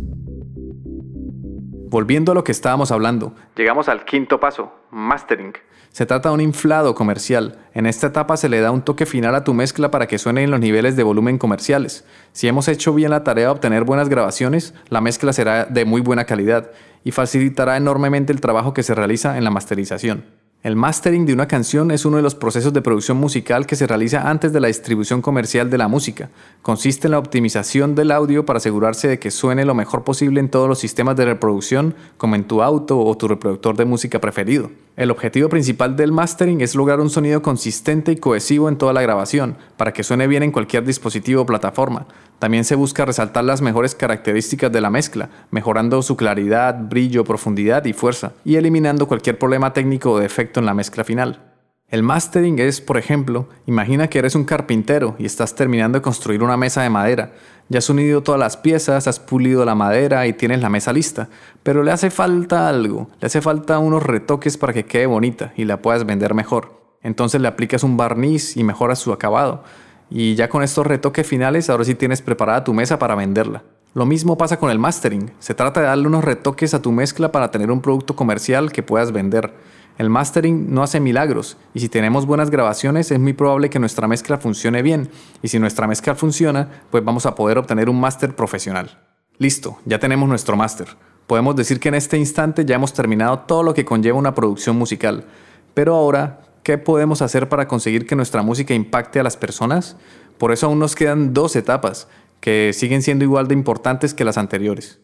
Volviendo 1.94 2.32
a 2.32 2.36
lo 2.36 2.44
que 2.44 2.52
estábamos 2.52 2.92
hablando, 2.92 3.36
llegamos 3.56 3.88
al 3.88 4.04
quinto 4.04 4.40
paso, 4.40 4.74
mastering. 4.90 5.54
Se 5.92 6.08
trata 6.08 6.30
de 6.30 6.34
un 6.34 6.42
inflado 6.42 6.96
comercial. 6.96 7.60
En 7.76 7.86
esta 7.86 8.08
etapa 8.08 8.36
se 8.36 8.50
le 8.50 8.62
da 8.62 8.72
un 8.72 8.82
toque 8.82 9.06
final 9.06 9.36
a 9.36 9.44
tu 9.44 9.54
mezcla 9.54 9.92
para 9.92 10.08
que 10.08 10.18
suene 10.18 10.42
en 10.42 10.50
los 10.50 10.60
niveles 10.60 10.96
de 10.96 11.04
volumen 11.04 11.38
comerciales. 11.38 12.04
Si 12.32 12.48
hemos 12.48 12.68
hecho 12.68 12.96
bien 12.96 13.12
la 13.12 13.24
tarea 13.24 13.46
de 13.46 13.52
obtener 13.52 13.84
buenas 13.84 14.10
grabaciones, 14.10 14.74
la 14.90 15.02
mezcla 15.02 15.34
será 15.34 15.66
de 15.66 15.86
muy 15.86 16.02
buena 16.02 16.26
calidad 16.26 16.72
y 17.04 17.12
facilitará 17.12 17.78
enormemente 17.78 18.34
el 18.34 18.42
trabajo 18.42 18.74
que 18.74 18.82
se 18.82 18.96
realiza 18.96 19.38
en 19.38 19.44
la 19.44 19.52
masterización. 19.52 20.26
El 20.64 20.78
mastering 20.78 21.26
de 21.26 21.34
una 21.34 21.50
canción 21.50 21.92
es 21.92 22.06
uno 22.06 22.16
de 22.16 22.24
los 22.24 22.36
procesos 22.36 22.72
de 22.72 22.82
producción 22.82 23.18
musical 23.18 23.66
que 23.66 23.76
se 23.76 23.86
realiza 23.86 24.30
antes 24.30 24.54
de 24.54 24.62
la 24.62 24.70
distribución 24.70 25.22
comercial 25.22 25.70
de 25.70 25.78
la 25.78 25.90
música. 25.90 26.30
Consiste 26.62 27.08
en 27.08 27.12
la 27.12 27.20
optimización 27.20 27.96
del 27.96 28.12
audio 28.12 28.46
para 28.46 28.60
asegurarse 28.60 29.10
de 29.10 29.20
que 29.20 29.30
suene 29.30 29.66
lo 29.66 29.76
mejor 29.76 30.06
posible 30.06 30.40
en 30.40 30.48
todos 30.48 30.70
los 30.70 30.80
sistemas 30.80 31.18
de 31.18 31.26
reproducción, 31.26 31.96
como 32.16 32.36
en 32.36 32.46
tu 32.46 32.62
auto 32.62 32.98
o 32.98 33.18
tu 33.18 33.28
reproductor 33.28 33.76
de 33.76 33.84
música 33.84 34.22
preferido. 34.22 34.72
El 34.96 35.12
objetivo 35.12 35.50
principal 35.50 35.98
del 35.98 36.14
mastering 36.14 36.62
es 36.62 36.76
lograr 36.76 37.02
un 37.02 37.10
sonido 37.10 37.42
consistente 37.42 38.14
y 38.14 38.16
cohesivo 38.16 38.70
en 38.70 38.78
toda 38.78 38.94
la 38.94 39.02
grabación, 39.02 39.58
para 39.76 39.92
que 39.92 40.04
suene 40.04 40.28
bien 40.28 40.44
en 40.44 40.54
cualquier 40.54 40.86
dispositivo 40.86 41.42
o 41.42 41.46
plataforma. 41.46 42.08
También 42.44 42.66
se 42.66 42.76
busca 42.76 43.06
resaltar 43.06 43.46
las 43.46 43.62
mejores 43.62 43.96
características 43.96 44.70
de 44.70 44.82
la 44.82 44.90
mezcla, 44.90 45.30
mejorando 45.50 46.02
su 46.02 46.18
claridad, 46.18 46.78
brillo, 46.78 47.24
profundidad 47.24 47.86
y 47.86 47.94
fuerza, 47.94 48.34
y 48.44 48.58
eliminando 48.58 49.08
cualquier 49.08 49.40
problema 49.40 49.72
técnico 49.72 50.12
o 50.12 50.20
defecto 50.20 50.60
en 50.60 50.66
la 50.66 50.74
mezcla 50.74 51.06
final. 51.06 51.40
El 51.88 52.04
mastering 52.04 52.60
es, 52.60 52.82
por 52.82 52.98
ejemplo, 52.98 53.48
imagina 53.66 54.10
que 54.10 54.20
eres 54.20 54.36
un 54.36 54.44
carpintero 54.44 55.16
y 55.20 55.26
estás 55.26 55.56
terminando 55.56 56.00
de 56.00 56.02
construir 56.02 56.44
una 56.44 56.58
mesa 56.58 56.82
de 56.82 56.90
madera. 56.90 57.32
Ya 57.70 57.78
has 57.78 57.90
unido 57.90 58.22
todas 58.24 58.42
las 58.42 58.58
piezas, 58.58 59.08
has 59.08 59.22
pulido 59.22 59.64
la 59.64 59.76
madera 59.76 60.28
y 60.28 60.34
tienes 60.34 60.60
la 60.60 60.68
mesa 60.68 60.92
lista, 60.92 61.30
pero 61.64 61.82
le 61.82 61.92
hace 61.92 62.12
falta 62.12 62.68
algo, 62.68 63.10
le 63.22 63.28
hace 63.28 63.40
falta 63.40 63.80
unos 63.80 64.04
retoques 64.04 64.58
para 64.58 64.74
que 64.74 64.84
quede 64.84 65.06
bonita 65.06 65.54
y 65.56 65.64
la 65.64 65.82
puedas 65.82 66.06
vender 66.06 66.34
mejor. 66.34 66.84
Entonces 67.04 67.40
le 67.40 67.48
aplicas 67.48 67.84
un 67.84 67.96
barniz 67.96 68.58
y 68.58 68.66
mejoras 68.66 69.00
su 69.00 69.14
acabado. 69.14 69.64
Y 70.10 70.36
ya 70.36 70.50
con 70.50 70.64
estos 70.64 70.86
retoques 70.86 71.26
finales, 71.26 71.70
ahora 71.70 71.84
sí 71.84 71.96
tienes 71.96 72.22
preparada 72.22 72.64
tu 72.64 72.74
mesa 72.74 73.00
para 73.00 73.16
venderla. 73.16 73.64
Lo 73.94 74.06
mismo 74.06 74.38
pasa 74.38 74.58
con 74.58 74.72
el 74.72 74.80
mastering. 74.80 75.32
Se 75.40 75.54
trata 75.54 75.80
de 75.80 75.88
darle 75.88 76.08
unos 76.08 76.24
retoques 76.24 76.74
a 76.74 76.82
tu 76.82 76.92
mezcla 76.92 77.32
para 77.32 77.52
tener 77.52 77.70
un 77.72 77.82
producto 77.82 78.16
comercial 78.16 78.72
que 78.72 78.82
puedas 78.82 79.12
vender. 79.12 79.54
El 80.00 80.10
mastering 80.10 80.74
no 80.74 80.82
hace 80.82 81.00
milagros 81.00 81.58
y 81.76 81.80
si 81.80 81.90
tenemos 81.90 82.26
buenas 82.26 82.50
grabaciones 82.50 83.12
es 83.12 83.20
muy 83.20 83.34
probable 83.34 83.70
que 83.70 83.78
nuestra 83.78 84.08
mezcla 84.08 84.40
funcione 84.40 84.82
bien 84.82 85.12
y 85.44 85.50
si 85.50 85.60
nuestra 85.60 85.86
mezcla 85.86 86.16
funciona 86.16 86.84
pues 86.90 87.06
vamos 87.06 87.28
a 87.28 87.36
poder 87.36 87.60
obtener 87.60 87.90
un 87.90 88.00
máster 88.00 88.36
profesional. 88.36 89.00
Listo, 89.38 89.78
ya 89.86 90.00
tenemos 90.00 90.28
nuestro 90.28 90.58
máster. 90.58 90.88
Podemos 91.28 91.56
decir 91.56 91.80
que 91.80 91.90
en 91.90 91.96
este 91.96 92.18
instante 92.18 92.66
ya 92.66 92.76
hemos 92.76 92.94
terminado 92.94 93.40
todo 93.40 93.62
lo 93.62 93.76
que 93.76 93.86
conlleva 93.86 94.18
una 94.18 94.34
producción 94.34 94.76
musical. 94.76 95.26
Pero 95.74 95.96
ahora, 95.96 96.42
¿qué 96.64 96.78
podemos 96.78 97.22
hacer 97.22 97.50
para 97.50 97.68
conseguir 97.68 98.08
que 98.08 98.16
nuestra 98.16 98.42
música 98.42 98.74
impacte 98.74 99.20
a 99.20 99.24
las 99.24 99.38
personas? 99.38 99.98
Por 100.38 100.52
eso 100.52 100.68
aún 100.68 100.80
nos 100.80 100.96
quedan 100.96 101.34
dos 101.34 101.56
etapas 101.56 102.08
que 102.40 102.72
siguen 102.74 103.02
siendo 103.02 103.24
igual 103.24 103.48
de 103.48 103.54
importantes 103.54 104.14
que 104.14 104.26
las 104.26 104.38
anteriores. 104.38 105.00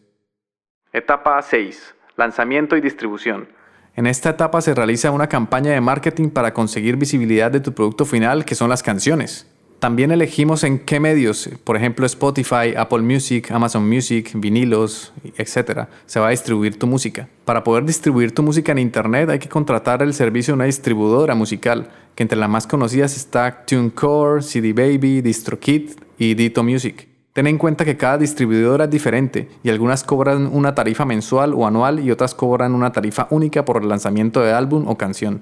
Etapa 0.92 1.40
6. 1.40 1.94
Lanzamiento 2.16 2.76
y 2.76 2.80
distribución. 2.80 3.48
En 3.96 4.06
esta 4.06 4.30
etapa 4.30 4.60
se 4.60 4.74
realiza 4.74 5.10
una 5.10 5.28
campaña 5.28 5.72
de 5.72 5.80
marketing 5.80 6.30
para 6.30 6.52
conseguir 6.52 6.96
visibilidad 6.96 7.50
de 7.50 7.60
tu 7.60 7.72
producto 7.72 8.04
final, 8.04 8.44
que 8.44 8.54
son 8.54 8.68
las 8.68 8.82
canciones. 8.82 9.46
También 9.80 10.10
elegimos 10.10 10.62
en 10.62 10.78
qué 10.78 11.00
medios, 11.00 11.48
por 11.64 11.74
ejemplo 11.74 12.04
Spotify, 12.04 12.74
Apple 12.76 13.00
Music, 13.00 13.50
Amazon 13.50 13.88
Music, 13.88 14.30
vinilos, 14.34 15.14
etc., 15.38 15.86
se 16.04 16.20
va 16.20 16.26
a 16.26 16.30
distribuir 16.30 16.78
tu 16.78 16.86
música. 16.86 17.30
Para 17.46 17.64
poder 17.64 17.86
distribuir 17.86 18.34
tu 18.34 18.42
música 18.42 18.72
en 18.72 18.78
Internet 18.78 19.30
hay 19.30 19.38
que 19.38 19.48
contratar 19.48 20.02
el 20.02 20.12
servicio 20.12 20.52
de 20.52 20.56
una 20.56 20.64
distribuidora 20.66 21.34
musical, 21.34 21.88
que 22.14 22.22
entre 22.22 22.38
las 22.38 22.50
más 22.50 22.66
conocidas 22.66 23.16
está 23.16 23.64
TuneCore, 23.64 24.42
CD 24.42 24.74
Baby, 24.74 25.22
DistroKid 25.22 25.92
y 26.18 26.34
Dito 26.34 26.62
Music. 26.62 27.08
Ten 27.32 27.46
en 27.46 27.56
cuenta 27.56 27.86
que 27.86 27.96
cada 27.96 28.18
distribuidora 28.18 28.84
es 28.84 28.90
diferente 28.90 29.48
y 29.62 29.70
algunas 29.70 30.04
cobran 30.04 30.46
una 30.46 30.74
tarifa 30.74 31.06
mensual 31.06 31.54
o 31.54 31.66
anual 31.66 32.00
y 32.00 32.10
otras 32.10 32.34
cobran 32.34 32.74
una 32.74 32.92
tarifa 32.92 33.28
única 33.30 33.64
por 33.64 33.80
el 33.80 33.88
lanzamiento 33.88 34.42
de 34.42 34.52
álbum 34.52 34.86
o 34.88 34.98
canción. 34.98 35.40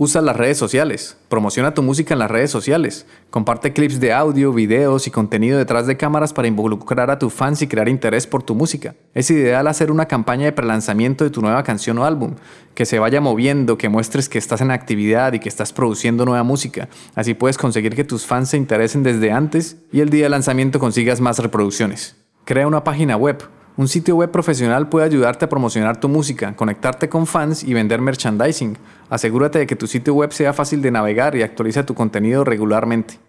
Usa 0.00 0.22
las 0.22 0.36
redes 0.36 0.56
sociales. 0.56 1.16
Promociona 1.28 1.74
tu 1.74 1.82
música 1.82 2.14
en 2.14 2.20
las 2.20 2.30
redes 2.30 2.52
sociales. 2.52 3.04
Comparte 3.30 3.72
clips 3.72 3.98
de 3.98 4.12
audio, 4.12 4.52
videos 4.52 5.08
y 5.08 5.10
contenido 5.10 5.58
detrás 5.58 5.88
de 5.88 5.96
cámaras 5.96 6.32
para 6.32 6.46
involucrar 6.46 7.10
a 7.10 7.18
tus 7.18 7.32
fans 7.32 7.62
y 7.62 7.66
crear 7.66 7.88
interés 7.88 8.24
por 8.24 8.44
tu 8.44 8.54
música. 8.54 8.94
Es 9.12 9.28
ideal 9.28 9.66
hacer 9.66 9.90
una 9.90 10.06
campaña 10.06 10.44
de 10.44 10.52
prelanzamiento 10.52 11.24
de 11.24 11.30
tu 11.30 11.42
nueva 11.42 11.64
canción 11.64 11.98
o 11.98 12.04
álbum, 12.04 12.36
que 12.76 12.86
se 12.86 13.00
vaya 13.00 13.20
moviendo, 13.20 13.76
que 13.76 13.88
muestres 13.88 14.28
que 14.28 14.38
estás 14.38 14.60
en 14.60 14.70
actividad 14.70 15.32
y 15.32 15.40
que 15.40 15.48
estás 15.48 15.72
produciendo 15.72 16.24
nueva 16.24 16.44
música. 16.44 16.88
Así 17.16 17.34
puedes 17.34 17.58
conseguir 17.58 17.96
que 17.96 18.04
tus 18.04 18.24
fans 18.24 18.50
se 18.50 18.56
interesen 18.56 19.02
desde 19.02 19.32
antes 19.32 19.78
y 19.90 19.98
el 19.98 20.10
día 20.10 20.26
de 20.26 20.30
lanzamiento 20.30 20.78
consigas 20.78 21.20
más 21.20 21.40
reproducciones. 21.40 22.14
Crea 22.44 22.68
una 22.68 22.84
página 22.84 23.16
web 23.16 23.42
un 23.78 23.86
sitio 23.86 24.16
web 24.16 24.32
profesional 24.32 24.88
puede 24.88 25.06
ayudarte 25.06 25.44
a 25.44 25.48
promocionar 25.48 26.00
tu 26.00 26.08
música, 26.08 26.56
conectarte 26.56 27.08
con 27.08 27.28
fans 27.28 27.62
y 27.62 27.74
vender 27.74 28.00
merchandising. 28.00 28.76
Asegúrate 29.08 29.60
de 29.60 29.66
que 29.68 29.76
tu 29.76 29.86
sitio 29.86 30.14
web 30.14 30.32
sea 30.32 30.52
fácil 30.52 30.82
de 30.82 30.90
navegar 30.90 31.36
y 31.36 31.42
actualiza 31.42 31.86
tu 31.86 31.94
contenido 31.94 32.42
regularmente. 32.42 33.20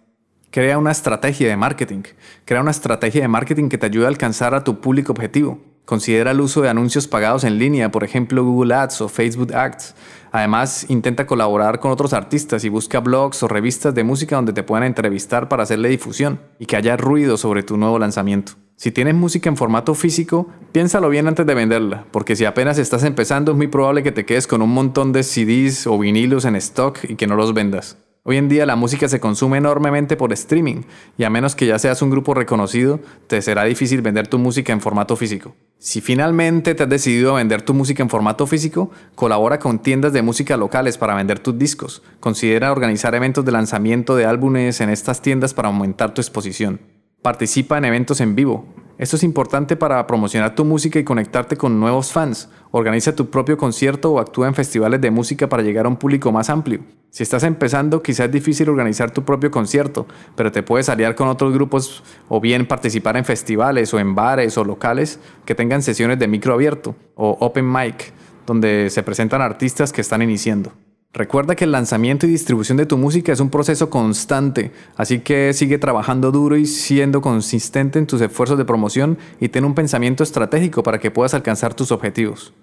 Crea 0.49 0.79
una 0.79 0.89
estrategia 0.89 1.47
de 1.47 1.55
marketing. 1.55 2.01
Crea 2.45 2.61
una 2.61 2.71
estrategia 2.71 3.21
de 3.21 3.27
marketing 3.27 3.69
que 3.69 3.77
te 3.77 3.85
ayude 3.85 4.05
a 4.05 4.07
alcanzar 4.07 4.55
a 4.55 4.63
tu 4.63 4.81
público 4.81 5.11
objetivo. 5.11 5.59
Considera 5.89 6.29
el 6.29 6.39
uso 6.39 6.61
de 6.61 6.69
anuncios 6.69 7.07
pagados 7.07 7.43
en 7.43 7.57
línea, 7.57 7.89
por 7.89 8.03
ejemplo 8.03 8.45
Google 8.45 8.75
Ads 8.75 9.01
o 9.01 9.09
Facebook 9.09 9.55
Ads. 9.55 9.95
Además, 10.31 10.85
intenta 10.87 11.25
colaborar 11.25 11.79
con 11.79 11.89
otros 11.89 12.13
artistas 12.13 12.63
y 12.63 12.69
busca 12.69 12.99
blogs 12.99 13.41
o 13.41 13.47
revistas 13.47 13.95
de 13.95 14.03
música 14.03 14.35
donde 14.35 14.53
te 14.53 14.61
puedan 14.61 14.83
entrevistar 14.83 15.49
para 15.49 15.63
hacerle 15.63 15.89
difusión 15.89 16.41
y 16.59 16.67
que 16.67 16.75
haya 16.75 16.95
ruido 16.95 17.37
sobre 17.37 17.63
tu 17.63 17.75
nuevo 17.75 17.97
lanzamiento. 17.97 18.51
Si 18.75 18.91
tienes 18.91 19.15
música 19.15 19.49
en 19.49 19.57
formato 19.57 19.95
físico, 19.95 20.47
piénsalo 20.73 21.09
bien 21.09 21.27
antes 21.27 21.47
de 21.47 21.55
venderla, 21.55 22.05
porque 22.11 22.35
si 22.35 22.45
apenas 22.45 22.77
estás 22.77 23.03
empezando 23.03 23.53
es 23.53 23.57
muy 23.57 23.65
probable 23.65 24.03
que 24.03 24.11
te 24.11 24.27
quedes 24.27 24.45
con 24.45 24.61
un 24.61 24.69
montón 24.69 25.11
de 25.11 25.23
CDs 25.23 25.87
o 25.87 25.97
vinilos 25.97 26.45
en 26.45 26.55
stock 26.57 26.99
y 27.09 27.15
que 27.15 27.25
no 27.25 27.35
los 27.35 27.55
vendas. 27.55 27.97
Hoy 28.29 28.37
en 28.37 28.47
día 28.47 28.67
la 28.67 28.75
música 28.75 29.09
se 29.09 29.19
consume 29.19 29.57
enormemente 29.57 30.15
por 30.15 30.31
streaming 30.33 30.83
y 31.17 31.23
a 31.23 31.31
menos 31.31 31.55
que 31.55 31.65
ya 31.65 31.79
seas 31.79 32.03
un 32.03 32.11
grupo 32.11 32.35
reconocido, 32.35 32.99
te 33.25 33.41
será 33.41 33.63
difícil 33.63 34.03
vender 34.03 34.27
tu 34.27 34.37
música 34.37 34.71
en 34.71 34.81
formato 34.81 35.15
físico. 35.15 35.55
Si 35.79 35.99
finalmente 35.99 36.75
te 36.75 36.83
has 36.83 36.89
decidido 36.89 37.31
a 37.31 37.37
vender 37.37 37.63
tu 37.63 37.73
música 37.73 38.03
en 38.03 38.09
formato 38.11 38.45
físico, 38.45 38.91
colabora 39.15 39.57
con 39.57 39.79
tiendas 39.79 40.13
de 40.13 40.21
música 40.21 40.57
locales 40.57 40.99
para 40.99 41.15
vender 41.15 41.39
tus 41.39 41.57
discos. 41.57 42.03
Considera 42.19 42.71
organizar 42.71 43.15
eventos 43.15 43.45
de 43.45 43.51
lanzamiento 43.51 44.15
de 44.15 44.25
álbumes 44.25 44.79
en 44.79 44.91
estas 44.91 45.23
tiendas 45.23 45.55
para 45.55 45.69
aumentar 45.69 46.13
tu 46.13 46.21
exposición. 46.21 46.81
Participa 47.23 47.79
en 47.79 47.85
eventos 47.85 48.21
en 48.21 48.35
vivo. 48.35 48.67
Esto 48.99 49.15
es 49.15 49.23
importante 49.23 49.77
para 49.77 50.05
promocionar 50.07 50.55
tu 50.55 50.65
música 50.65 50.99
y 50.99 51.05
conectarte 51.05 51.55
con 51.55 51.79
nuevos 51.79 52.11
fans. 52.11 52.49
Organiza 52.71 53.15
tu 53.15 53.29
propio 53.29 53.57
concierto 53.57 54.11
o 54.11 54.19
actúa 54.19 54.49
en 54.49 54.53
festivales 54.53 54.99
de 54.99 55.09
música 55.09 55.47
para 55.47 55.63
llegar 55.63 55.85
a 55.85 55.87
un 55.87 55.95
público 55.95 56.33
más 56.33 56.49
amplio. 56.49 56.81
Si 57.09 57.23
estás 57.23 57.43
empezando, 57.43 58.03
quizás 58.03 58.25
es 58.25 58.33
difícil 58.33 58.67
organizar 58.67 59.11
tu 59.11 59.23
propio 59.23 59.51
concierto, 59.51 60.05
pero 60.35 60.51
te 60.51 60.63
puedes 60.63 60.89
aliar 60.89 61.15
con 61.15 61.29
otros 61.29 61.53
grupos 61.53 62.03
o 62.27 62.41
bien 62.41 62.67
participar 62.67 63.15
en 63.15 63.23
festivales 63.23 63.93
o 63.93 63.99
en 63.99 64.15
bares 64.15 64.57
o 64.57 64.65
locales 64.65 65.21
que 65.45 65.55
tengan 65.55 65.81
sesiones 65.81 66.19
de 66.19 66.27
micro 66.27 66.53
abierto 66.53 66.93
o 67.15 67.37
open 67.39 67.71
mic, 67.71 68.11
donde 68.45 68.89
se 68.89 69.01
presentan 69.01 69.41
artistas 69.41 69.93
que 69.93 70.01
están 70.01 70.21
iniciando. 70.21 70.73
Recuerda 71.11 71.55
que 71.55 71.63
el 71.63 71.71
lanzamiento 71.71 72.27
y 72.27 72.29
distribución 72.29 72.77
de 72.77 72.85
tu 72.85 72.95
música 72.95 73.31
es 73.31 73.39
un 73.39 73.49
proceso 73.49 73.89
constante, 73.89 74.71
así 74.95 75.21
que 75.21 75.53
sigue 75.53 75.79
trabajando 75.79 76.31
duro 76.31 76.55
y 76.55 76.67
siendo 76.67 77.19
consistente 77.19 77.97
en 77.97 78.05
tus 78.05 78.21
esfuerzos 78.21 78.59
de 78.59 78.65
promoción 78.65 79.17
y 79.39 79.49
ten 79.49 79.65
un 79.65 79.73
pensamiento 79.73 80.21
estratégico 80.21 80.83
para 80.83 80.99
que 80.99 81.09
puedas 81.09 81.33
alcanzar 81.33 81.73
tus 81.73 81.91
objetivos. 81.91 82.53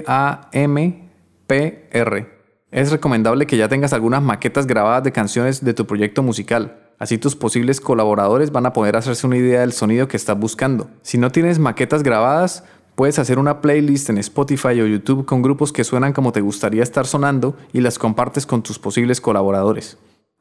Es 2.71 2.91
recomendable 2.91 3.47
que 3.47 3.57
ya 3.57 3.67
tengas 3.67 3.93
algunas 3.93 4.21
maquetas 4.21 4.67
grabadas 4.67 5.03
de 5.03 5.11
canciones 5.11 5.65
de 5.65 5.73
tu 5.73 5.87
proyecto 5.87 6.21
musical. 6.21 6.77
Así 6.99 7.17
tus 7.17 7.35
posibles 7.35 7.81
colaboradores 7.81 8.51
van 8.51 8.67
a 8.67 8.73
poder 8.73 8.95
hacerse 8.95 9.25
una 9.25 9.37
idea 9.37 9.61
del 9.61 9.73
sonido 9.73 10.07
que 10.07 10.17
estás 10.17 10.37
buscando. 10.37 10.87
Si 11.01 11.17
no 11.17 11.31
tienes 11.31 11.57
maquetas 11.57 12.03
grabadas, 12.03 12.63
puedes 12.93 13.17
hacer 13.17 13.39
una 13.39 13.61
playlist 13.61 14.11
en 14.11 14.19
Spotify 14.19 14.81
o 14.81 14.85
YouTube 14.85 15.25
con 15.25 15.41
grupos 15.41 15.71
que 15.71 15.83
suenan 15.83 16.13
como 16.13 16.31
te 16.31 16.41
gustaría 16.41 16.83
estar 16.83 17.07
sonando 17.07 17.55
y 17.73 17.81
las 17.81 17.97
compartes 17.97 18.45
con 18.45 18.61
tus 18.61 18.77
posibles 18.77 19.19
colaboradores. 19.19 19.97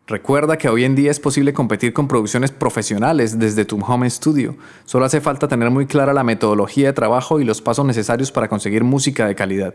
Recuerda 0.07 0.59
que 0.59 0.69
hoy 0.69 0.85
en 0.85 0.97
día 0.97 1.11
es 1.11 1.21
posible 1.21 1.55
competir 1.55 1.95
con 1.95 2.09
producciones 2.09 2.51
profesionales 2.51 3.38
desde 3.38 3.64
tu 3.64 3.79
home 3.79 4.09
studio. 4.11 4.57
Solo 4.85 5.07
hace 5.07 5.23
falta 5.23 5.49
tener 5.49 5.71
muy 5.71 5.87
clara 5.87 6.12
la 6.12 6.25
metodología 6.25 6.88
de 6.88 6.93
trabajo 6.93 7.41
y 7.41 7.45
los 7.45 7.62
pasos 7.62 7.87
necesarios 7.87 8.33
para 8.33 8.49
conseguir 8.49 8.85
música 8.85 9.27
de 9.27 9.35
calidad. 9.35 9.75